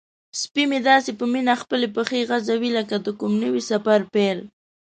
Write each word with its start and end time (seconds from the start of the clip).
سپی 0.41 0.63
مې 0.69 0.79
داسې 0.89 1.11
په 1.19 1.25
مینه 1.33 1.53
خپلې 1.61 1.87
پښې 1.95 2.27
غځوي 2.29 2.69
لکه 2.77 2.95
د 3.05 3.07
کوم 3.19 3.33
نوي 3.43 3.61
سفر 3.71 3.99
پیل. 4.13 4.39